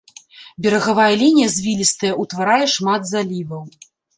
[0.65, 3.63] Берагавая лінія звілістая, утварае шмат заліваў.